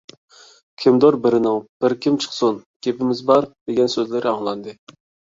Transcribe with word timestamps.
كىمدۇر 0.83 1.17
بىرىنىڭ: 1.25 1.59
«بىر 1.85 1.95
كىم 2.05 2.17
چىقسۇن، 2.23 2.57
گېپىمىز 2.87 3.21
بار!» 3.29 3.49
دېگەن 3.69 3.93
سۆزلىرى 3.97 4.31
ئاڭلاندى. 4.33 4.75